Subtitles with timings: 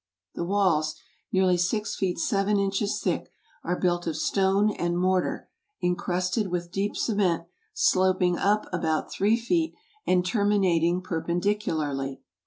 [0.33, 0.95] The walls,
[1.31, 3.31] nearly six feet seven inches thick,
[3.63, 5.47] are built of stone and mortar,
[5.79, 7.43] incrusted with deep cement,
[7.75, 9.75] sloping up about three feet
[10.07, 12.23] and terminating perpendicularly.